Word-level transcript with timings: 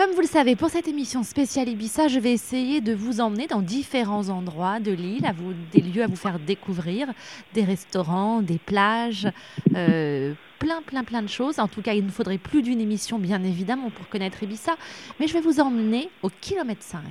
Comme 0.00 0.12
vous 0.12 0.22
le 0.22 0.26
savez, 0.26 0.56
pour 0.56 0.70
cette 0.70 0.88
émission 0.88 1.22
spéciale 1.22 1.68
Ibiza, 1.68 2.08
je 2.08 2.18
vais 2.18 2.32
essayer 2.32 2.80
de 2.80 2.94
vous 2.94 3.20
emmener 3.20 3.46
dans 3.46 3.60
différents 3.60 4.30
endroits 4.30 4.80
de 4.80 4.92
l'île, 4.92 5.26
à 5.26 5.32
vous, 5.32 5.52
des 5.72 5.82
lieux 5.82 6.02
à 6.02 6.06
vous 6.06 6.16
faire 6.16 6.38
découvrir, 6.38 7.08
des 7.52 7.64
restaurants, 7.64 8.40
des 8.40 8.56
plages, 8.56 9.28
euh, 9.76 10.32
plein, 10.58 10.80
plein, 10.80 11.04
plein 11.04 11.20
de 11.20 11.28
choses. 11.28 11.58
En 11.58 11.68
tout 11.68 11.82
cas, 11.82 11.92
il 11.92 12.02
nous 12.02 12.12
faudrait 12.12 12.38
plus 12.38 12.62
d'une 12.62 12.80
émission, 12.80 13.18
bien 13.18 13.44
évidemment, 13.44 13.90
pour 13.90 14.08
connaître 14.08 14.42
Ibiza. 14.42 14.72
Mais 15.18 15.28
je 15.28 15.34
vais 15.34 15.42
vous 15.42 15.60
emmener 15.60 16.08
au 16.22 16.30
kilomètre 16.30 16.82
5, 16.82 17.02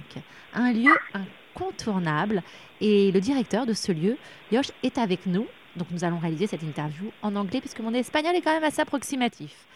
un 0.56 0.74
lieu 0.74 0.96
incontournable. 1.14 2.42
Et 2.82 3.12
le 3.12 3.22
directeur 3.22 3.68
de 3.68 3.74
ce 3.74 3.92
lieu, 3.92 4.18
Yosh, 4.52 4.72
est 4.82 4.98
avec 4.98 5.28
nous. 5.28 5.46
Donc 5.76 5.90
nous 5.92 6.04
allons 6.04 6.18
réaliser 6.18 6.48
cette 6.48 6.64
interview 6.64 7.12
en 7.22 7.36
anglais, 7.36 7.60
puisque 7.60 7.82
mon 7.82 7.94
espagnol 7.94 8.36
est 8.36 8.42
quand 8.42 8.54
même 8.54 8.64
assez 8.64 8.82
approximatif. 8.82 9.68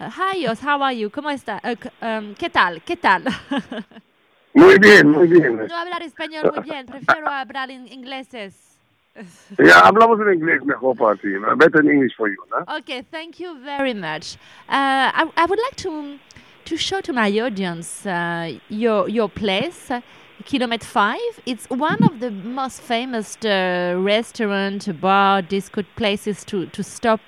Uh, 0.00 0.08
hi, 0.08 0.54
how 0.54 0.80
are 0.80 0.94
you? 0.94 1.10
¿Cómo 1.10 1.28
está? 1.28 1.60
Uh, 1.62 1.76
um, 2.00 2.34
¿Qué 2.34 2.48
tal? 2.48 2.80
¿Qué 2.86 2.96
tal? 2.96 3.22
Muy 4.54 4.78
bien, 4.78 5.10
muy 5.10 5.28
bien. 5.28 5.66
no 5.68 5.76
hablar 5.76 6.02
español 6.02 6.50
muy 6.52 6.64
bien, 6.64 6.86
prefiero 6.86 7.28
hablar 7.28 7.70
en 7.70 7.86
ingleses. 7.86 8.78
Ya 9.58 9.80
hablamos 9.80 10.18
en 10.20 10.34
inglés 10.34 10.64
mejor 10.64 10.96
para 10.96 11.16
ti. 11.16 11.28
Better 11.56 11.84
in 11.84 11.90
English 11.90 12.16
for 12.16 12.28
you, 12.28 12.42
¿no? 12.50 12.64
Okay, 12.78 13.02
thank 13.02 13.38
you 13.38 13.54
very 13.62 13.92
much. 13.92 14.36
Uh, 14.68 15.12
I, 15.12 15.30
I 15.36 15.44
would 15.44 15.58
like 15.58 15.76
to 15.82 16.18
to 16.64 16.76
show 16.78 17.00
to 17.02 17.12
my 17.12 17.30
audience 17.38 18.06
uh, 18.06 18.58
your 18.70 19.06
your 19.08 19.28
place, 19.28 19.90
uh, 19.90 20.00
Kilometer 20.46 20.86
Five. 20.86 21.42
It's 21.44 21.68
one 21.68 22.02
of 22.02 22.20
the 22.20 22.30
most 22.30 22.80
famous 22.80 23.36
uh, 23.44 23.94
restaurant, 23.98 24.88
bar, 25.00 25.42
disco 25.42 25.82
places 25.96 26.44
to 26.46 26.66
to 26.66 26.82
stop 26.82 27.20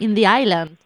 in 0.00 0.14
the 0.14 0.26
island. 0.26 0.78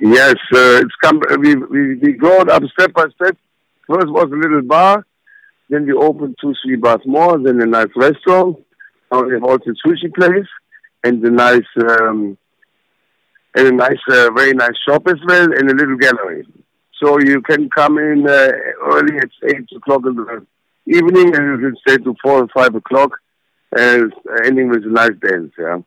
Yes, 0.00 0.34
uh, 0.54 0.80
it's 0.82 0.94
come. 1.02 1.20
We 1.38 1.56
we 1.56 1.96
we 1.96 2.12
grown 2.12 2.48
up 2.50 2.62
step 2.72 2.94
by 2.94 3.06
step. 3.14 3.36
First 3.86 4.08
was 4.08 4.30
a 4.32 4.36
little 4.36 4.62
bar, 4.62 5.04
then 5.68 5.86
we 5.86 5.92
opened 5.92 6.36
two, 6.40 6.54
three 6.64 6.76
bars 6.76 7.00
more, 7.04 7.38
then 7.38 7.60
a 7.60 7.66
nice 7.66 7.92
restaurant. 7.96 8.58
Now 9.12 9.22
we 9.24 9.34
have 9.34 9.44
also 9.44 9.70
a 9.70 9.88
sushi 9.88 10.12
place 10.14 10.46
and 11.04 11.22
a 11.24 11.30
nice 11.30 11.70
um, 11.76 12.38
and 13.54 13.66
a 13.66 13.72
nice, 13.72 13.98
uh, 14.08 14.30
very 14.30 14.52
nice 14.52 14.78
shop 14.88 15.06
as 15.08 15.18
well, 15.26 15.52
and 15.52 15.70
a 15.70 15.74
little 15.74 15.96
gallery. 15.96 16.46
So 17.02 17.18
you 17.20 17.40
can 17.42 17.68
come 17.70 17.98
in 17.98 18.28
uh, 18.28 18.52
early 18.84 19.18
at 19.18 19.30
eight 19.48 19.68
o'clock 19.76 20.02
in 20.06 20.16
the 20.16 20.46
evening, 20.86 21.34
and 21.34 21.60
you 21.60 21.70
can 21.70 21.76
stay 21.86 21.96
to 21.98 22.14
four 22.22 22.42
or 22.42 22.48
five 22.54 22.74
o'clock, 22.74 23.18
and 23.76 24.12
ending 24.44 24.68
with 24.68 24.84
a 24.84 24.88
nice 24.88 25.16
dance. 25.20 25.52
Yeah. 25.58 25.78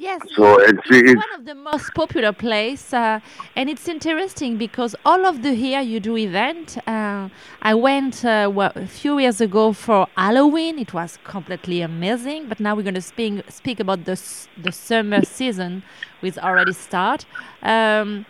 Yes, 0.00 0.22
So 0.34 0.58
it's- 0.62 0.80
it's, 0.90 1.14
one 1.14 1.34
of 1.38 1.44
the 1.44 1.54
most 1.54 1.92
popular 1.94 2.32
place, 2.32 2.94
uh, 2.94 3.20
and 3.54 3.68
it's 3.68 3.86
interesting 3.86 4.56
because 4.56 4.96
all 5.04 5.26
of 5.26 5.42
the 5.42 5.52
here 5.52 5.82
you 5.82 6.00
do 6.00 6.16
event. 6.16 6.78
Uh, 6.88 7.28
I 7.60 7.74
went 7.74 8.24
uh, 8.24 8.50
well, 8.50 8.72
a 8.74 8.86
few 8.86 9.18
years 9.18 9.42
ago 9.42 9.74
for 9.74 10.06
Halloween. 10.16 10.78
It 10.78 10.94
was 10.94 11.18
completely 11.22 11.82
amazing. 11.82 12.46
But 12.48 12.60
now 12.60 12.74
we're 12.74 12.88
going 12.90 12.94
to 12.94 13.08
speak 13.14 13.44
speak 13.50 13.78
about 13.78 14.06
the 14.06 14.16
the 14.66 14.72
summer 14.72 15.20
season, 15.38 15.82
which 16.22 16.38
already 16.38 16.72
start. 16.72 17.26
Um, 17.62 18.24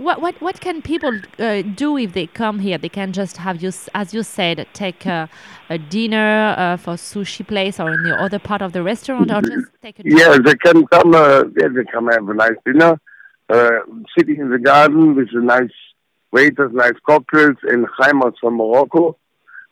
what 0.00 0.20
what 0.20 0.40
what 0.40 0.60
can 0.60 0.80
people 0.80 1.12
uh, 1.38 1.62
do 1.62 1.96
if 1.96 2.12
they 2.14 2.26
come 2.26 2.58
here? 2.60 2.78
They 2.78 2.88
can 2.88 3.12
just 3.12 3.36
have 3.36 3.62
you, 3.62 3.70
as 3.94 4.14
you 4.14 4.22
said, 4.22 4.66
take 4.72 5.04
a, 5.06 5.28
a 5.68 5.78
dinner 5.78 6.54
uh, 6.56 6.76
for 6.76 6.94
sushi 6.94 7.46
place 7.46 7.78
or 7.78 7.92
in 7.92 8.02
the 8.02 8.16
other 8.16 8.38
part 8.38 8.62
of 8.62 8.72
the 8.72 8.82
restaurant, 8.82 9.30
or 9.30 9.42
just 9.42 9.68
take 9.82 9.98
a 9.98 10.02
Yeah, 10.04 10.38
they 10.38 10.54
can 10.54 10.86
come. 10.86 11.14
Uh, 11.14 11.44
yeah, 11.58 11.68
they 11.68 11.84
come 11.92 12.08
have 12.08 12.28
a 12.28 12.34
nice 12.34 12.58
dinner, 12.64 12.98
uh, 13.50 13.70
sitting 14.18 14.36
in 14.36 14.50
the 14.50 14.58
garden 14.58 15.14
with 15.14 15.28
a 15.32 15.40
nice 15.40 15.76
waiters, 16.32 16.72
nice 16.72 16.98
cocktails, 17.06 17.56
and 17.64 17.86
Heimat 17.98 18.34
from 18.40 18.56
Morocco. 18.56 19.16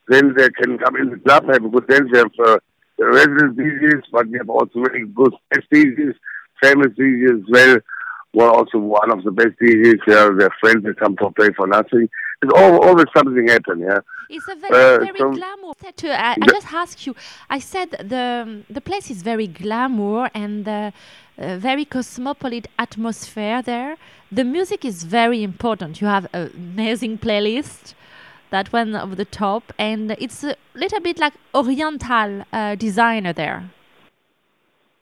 Then 0.08 0.34
they 0.36 0.50
can 0.50 0.78
come 0.78 0.96
in 0.96 1.10
the 1.10 1.18
club, 1.18 1.48
have 1.48 1.64
a 1.64 1.68
good 1.68 1.86
dance. 1.86 2.08
We 2.12 2.18
have 2.18 2.32
uh, 2.44 2.58
the 2.98 3.06
resident 3.06 3.56
DJs, 3.56 4.02
but 4.12 4.26
we 4.28 4.38
have 4.38 4.50
also 4.50 4.82
very 4.82 5.06
good 5.06 5.32
guest 5.52 5.66
DJs, 5.72 6.14
famous 6.62 6.88
DJs 6.98 7.40
as 7.40 7.44
well. 7.50 7.78
Well, 8.34 8.50
also 8.54 8.78
one 8.78 9.10
of 9.10 9.24
the 9.24 9.30
best 9.30 9.54
DJs. 9.60 10.00
Yeah, 10.06 10.30
their 10.38 10.50
friends 10.60 10.84
that 10.84 10.98
come 10.98 11.16
to 11.16 11.30
play 11.30 11.50
for 11.56 11.66
nothing. 11.66 12.08
It's 12.42 12.52
al- 12.54 12.82
always 12.82 13.06
something 13.16 13.48
happen. 13.48 13.80
Yeah. 13.80 14.00
It's 14.30 14.46
a 14.48 14.54
very, 14.54 14.74
Uh, 14.74 14.98
very 14.98 15.18
so- 15.18 15.30
glamour. 15.32 15.72
To, 15.96 16.08
I, 16.12 16.32
I 16.42 16.46
just 16.46 16.72
asked 16.72 17.06
you. 17.06 17.14
I 17.50 17.58
said 17.58 17.90
the 18.14 18.62
the 18.70 18.80
place 18.80 19.10
is 19.10 19.22
very 19.22 19.46
glamour 19.46 20.30
and 20.34 20.68
uh, 20.68 20.90
uh, 21.38 21.56
very 21.68 21.84
cosmopolitan 21.84 22.70
atmosphere 22.78 23.62
there. 23.62 23.96
The 24.30 24.44
music 24.44 24.84
is 24.84 25.04
very 25.04 25.42
important. 25.42 26.00
You 26.02 26.08
have 26.08 26.26
an 26.34 26.50
amazing 26.54 27.18
playlist, 27.18 27.94
that 28.50 28.66
one 28.72 28.94
of 28.94 29.16
the 29.16 29.24
top, 29.24 29.62
and 29.78 30.10
it's 30.24 30.44
a 30.44 30.54
little 30.74 31.00
bit 31.00 31.18
like 31.18 31.34
Oriental 31.54 32.44
uh, 32.52 32.74
designer 32.76 33.32
there. 33.32 33.60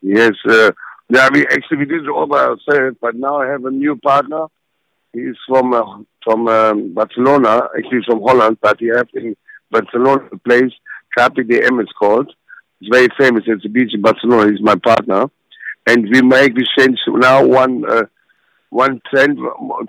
Yes, 0.02 0.34
uh, 0.48 0.70
yeah, 1.08 1.28
we 1.32 1.46
actually 1.46 1.78
we 1.78 1.84
did 1.84 2.02
it 2.04 2.08
all 2.08 2.26
by 2.26 2.44
ourselves, 2.44 2.96
but 3.00 3.14
now 3.14 3.40
I 3.40 3.46
have 3.46 3.64
a 3.64 3.70
new 3.70 3.96
partner. 3.96 4.46
He's 5.12 5.36
from 5.48 5.72
uh, 5.72 5.98
from 6.24 6.48
um, 6.48 6.94
Barcelona, 6.94 7.68
actually 7.76 8.02
from 8.04 8.22
Holland, 8.22 8.58
but 8.60 8.80
he 8.80 8.88
has 8.88 9.06
in 9.14 9.36
Barcelona 9.70 10.28
a 10.32 10.38
place, 10.38 10.72
Carpe 11.16 11.46
Diem 11.48 11.80
is 11.80 11.88
called. 11.98 12.32
It's 12.80 12.90
very 12.90 13.08
famous. 13.18 13.44
It's 13.46 13.64
a 13.64 13.68
beach 13.68 13.94
in 13.94 14.02
Barcelona. 14.02 14.50
He's 14.50 14.60
my 14.60 14.74
partner, 14.74 15.26
and 15.86 16.08
we 16.12 16.22
make 16.22 16.54
we 16.54 16.66
change 16.76 16.98
now 17.06 17.44
one 17.44 17.88
uh, 17.88 18.06
one 18.70 19.00
trend 19.08 19.38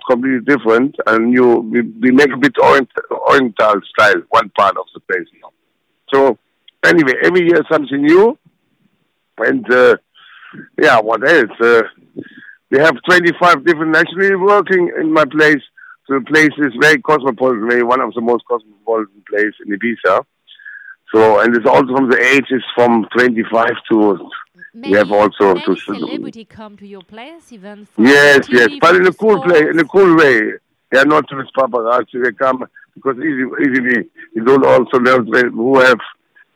completely 0.08 0.44
different, 0.46 0.94
and 1.06 1.34
you 1.34 1.56
we, 1.56 1.80
we 1.82 2.12
make 2.12 2.30
a 2.32 2.38
bit 2.38 2.54
orient, 2.62 2.88
oriental 3.10 3.80
style 3.92 4.22
one 4.30 4.50
part 4.50 4.76
of 4.76 4.86
the 4.94 5.00
place. 5.00 5.26
So 6.14 6.38
anyway, 6.84 7.14
every 7.24 7.48
year 7.48 7.64
something 7.68 8.02
new, 8.02 8.38
and. 9.38 9.68
Uh, 9.72 9.96
yeah, 10.80 11.00
what 11.00 11.26
else? 11.28 11.50
Uh, 11.60 11.82
we 12.70 12.78
have 12.78 12.96
25 13.08 13.64
different 13.64 13.92
nationalities 13.92 14.38
working 14.38 14.92
in 15.00 15.12
my 15.12 15.24
place. 15.24 15.62
So 16.06 16.18
the 16.18 16.24
place 16.24 16.50
is 16.58 16.72
very 16.80 17.00
cosmopolitan, 17.00 17.68
very 17.68 17.82
one 17.82 18.00
of 18.00 18.14
the 18.14 18.20
most 18.20 18.44
cosmopolitan 18.46 19.22
places 19.28 19.54
in 19.66 19.78
Ibiza. 19.78 20.24
So, 21.14 21.40
and 21.40 21.56
it's 21.56 21.66
also 21.66 21.94
from 21.94 22.10
the 22.10 22.18
ages 22.20 22.62
from 22.74 23.06
25 23.16 23.66
to, 23.90 24.30
Many, 24.74 24.94
have 24.96 25.10
also 25.10 25.54
many 25.54 25.64
to- 25.64 25.76
celebrity 25.76 26.44
come 26.44 26.76
to 26.76 26.86
your 26.86 27.02
place, 27.02 27.50
even 27.52 27.86
for 27.86 28.02
yes, 28.02 28.46
yes, 28.50 28.70
but 28.80 28.96
in 28.96 29.06
a 29.06 29.12
cool 29.12 29.40
place, 29.42 29.64
in 29.70 29.78
a 29.78 29.84
cool 29.84 30.16
way. 30.16 30.52
They 30.90 30.98
are 30.98 31.04
not 31.06 31.28
just 31.28 31.54
paparazzi, 31.54 32.22
they 32.22 32.32
come 32.32 32.64
because 32.94 33.16
easy, 33.18 33.44
easily, 33.62 34.08
you 34.34 34.44
don't 34.44 34.64
also 34.66 34.98
know 34.98 35.18
who 35.22 35.78
have, 35.80 35.98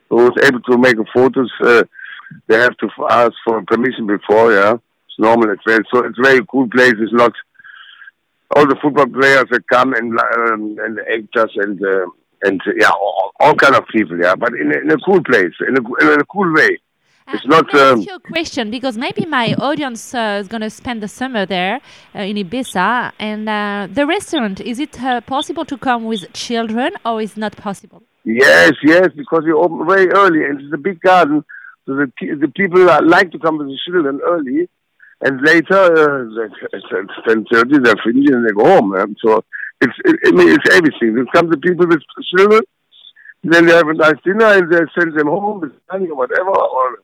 who 0.09 0.27
is 0.31 0.43
able 0.43 0.61
to 0.61 0.77
make 0.77 0.95
photos, 1.13 1.51
uh, 1.63 1.83
they 2.47 2.57
have 2.57 2.77
to 2.77 2.89
ask 3.09 3.33
for 3.45 3.61
permission 3.63 4.07
before, 4.07 4.53
yeah. 4.53 4.73
It's 4.73 5.19
normal 5.19 5.51
as 5.51 5.59
well. 5.65 5.79
So 5.93 6.05
it's 6.05 6.17
very 6.21 6.41
cool 6.51 6.67
place. 6.69 6.93
It's 6.97 7.13
not 7.13 7.33
all 8.55 8.67
the 8.67 8.75
football 8.81 9.07
players 9.07 9.45
that 9.51 9.67
come 9.67 9.93
and 9.93 10.19
um, 10.19 10.77
and 10.83 10.99
actors 10.99 11.51
and 11.55 11.83
uh, 11.83 12.07
and 12.43 12.61
yeah, 12.79 12.89
all, 12.89 13.31
all 13.39 13.55
kind 13.55 13.75
of 13.75 13.83
people, 13.87 14.17
yeah. 14.19 14.35
But 14.35 14.53
in 14.53 14.71
a, 14.75 14.79
in 14.79 14.91
a 14.91 14.97
cool 14.97 15.23
place, 15.23 15.53
in 15.67 15.77
a 15.77 16.13
in 16.13 16.19
a 16.19 16.25
cool 16.25 16.53
way. 16.53 16.79
It's 17.25 17.45
Uh, 17.45 17.55
not, 17.55 17.73
um, 17.73 17.99
ask 17.99 18.09
you 18.09 18.15
a 18.15 18.19
question 18.19 18.69
because 18.69 18.97
maybe 18.97 19.23
my 19.25 19.53
audience 19.69 20.13
uh, 20.13 20.41
is 20.41 20.49
going 20.49 20.65
to 20.69 20.69
spend 20.69 21.01
the 21.01 21.07
summer 21.07 21.45
there 21.45 21.79
uh, 22.13 22.19
in 22.19 22.35
Ibiza, 22.35 23.13
and 23.17 23.47
uh, 23.47 23.87
the 23.97 24.05
restaurant 24.05 24.59
is 24.59 24.77
it 24.77 25.01
uh, 25.01 25.21
possible 25.21 25.63
to 25.63 25.77
come 25.77 26.03
with 26.03 26.21
children 26.33 26.91
or 27.05 27.21
is 27.21 27.37
not 27.37 27.55
possible? 27.55 28.03
Yes, 28.25 28.73
yes, 28.83 29.07
because 29.15 29.43
we 29.45 29.53
open 29.53 29.87
very 29.87 30.09
early 30.21 30.43
and 30.43 30.59
it's 30.59 30.73
a 30.73 30.77
big 30.89 30.99
garden, 30.99 31.45
so 31.85 31.95
the 31.95 32.35
the 32.35 32.47
people 32.47 32.85
like 33.05 33.31
to 33.31 33.39
come 33.39 33.57
with 33.57 33.67
the 33.67 33.79
children 33.85 34.19
early, 34.25 34.69
and 35.21 35.41
later 35.41 35.81
uh, 35.81 36.47
it's 36.71 36.85
ten 37.27 37.45
thirty 37.51 37.79
they're 37.79 38.03
finished 38.03 38.31
and 38.31 38.47
they 38.47 38.53
go 38.53 38.65
home. 38.65 39.15
So 39.23 39.43
it's 39.81 39.93
it, 40.05 40.15
I 40.27 40.31
mean, 40.31 40.49
it's 40.49 40.69
everything. 40.75 41.15
There 41.15 41.25
come 41.33 41.49
the 41.49 41.57
people 41.57 41.87
with 41.87 42.01
children, 42.35 42.61
then 43.43 43.65
they 43.65 43.73
have 43.73 43.87
a 43.87 43.93
nice 43.93 44.15
dinner 44.23 44.45
and 44.45 44.71
they 44.71 44.79
send 44.97 45.17
them 45.17 45.27
home 45.27 45.61
with 45.61 45.73
money 45.91 46.07
or 46.07 46.15
whatever, 46.15 46.49
or 46.49 46.99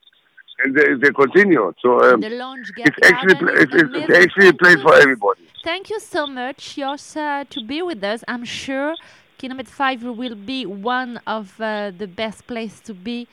and 0.63 0.75
they, 0.75 0.93
they 1.01 1.11
continue. 1.11 1.73
So 1.81 2.01
um, 2.01 2.21
the 2.21 2.29
lounge 2.29 2.71
it's 2.77 2.97
actually 3.03 3.35
it's, 3.61 3.73
it's, 3.73 3.91
it's 3.93 4.17
actually 4.17 4.49
a 4.49 4.53
place 4.53 4.81
for 4.81 4.95
everybody. 4.95 5.41
Thank 5.63 5.89
you 5.89 5.99
so 5.99 6.25
much, 6.25 6.75
Jos, 6.75 7.17
uh, 7.17 7.43
to 7.49 7.63
be 7.65 7.81
with 7.81 8.01
us. 8.03 8.23
I'm 8.27 8.45
sure 8.45 8.95
Kilometer 9.37 9.71
5 9.71 10.03
will 10.03 10.35
be 10.35 10.65
one 10.65 11.19
of 11.25 11.59
uh, 11.59 11.91
the 11.97 12.07
best 12.07 12.47
place 12.47 12.79
to 12.81 12.93
be 12.93 13.27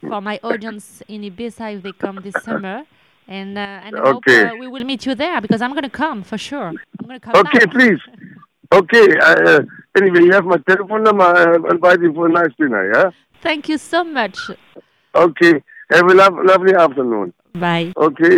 for 0.00 0.20
my 0.20 0.38
audience 0.42 1.02
in 1.08 1.22
Ibiza 1.22 1.76
if 1.76 1.82
they 1.82 1.92
come 1.92 2.16
this 2.22 2.34
summer. 2.42 2.84
And, 3.26 3.58
uh, 3.58 3.60
and 3.84 3.96
I 3.96 4.00
hope 4.10 4.24
uh, 4.28 4.52
we 4.58 4.66
will 4.68 4.84
meet 4.84 5.04
you 5.04 5.14
there 5.14 5.40
because 5.40 5.60
I'm 5.60 5.72
going 5.72 5.82
to 5.82 5.90
come 5.90 6.22
for 6.22 6.38
sure. 6.38 6.68
I'm 6.68 7.06
going 7.06 7.20
to 7.20 7.26
come 7.26 7.36
Okay, 7.36 7.64
back. 7.66 7.70
please. 7.72 8.00
Okay. 8.72 9.06
Uh, 9.18 9.60
anyway, 9.96 10.22
you 10.24 10.32
have 10.32 10.44
my 10.46 10.56
telephone 10.68 11.02
number. 11.02 11.24
I'll 11.24 11.70
invite 11.70 12.00
you 12.00 12.12
for 12.14 12.26
a 12.26 12.32
nice 12.32 12.52
dinner. 12.58 12.90
Yeah. 12.94 13.10
Thank 13.42 13.68
you 13.68 13.78
so 13.78 14.02
much. 14.04 14.38
Okay. 15.14 15.62
Have 15.90 16.06
a 16.10 16.14
lo- 16.14 16.42
lovely 16.42 16.74
afternoon. 16.74 17.32
Bye. 17.54 17.92
Okay. 17.96 18.36